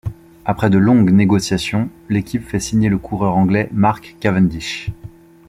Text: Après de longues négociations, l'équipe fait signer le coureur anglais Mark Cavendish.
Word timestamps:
Après 0.45 0.71
de 0.71 0.79
longues 0.79 1.11
négociations, 1.11 1.87
l'équipe 2.09 2.43
fait 2.43 2.59
signer 2.59 2.89
le 2.89 2.97
coureur 2.97 3.35
anglais 3.37 3.69
Mark 3.71 4.15
Cavendish. 4.19 4.89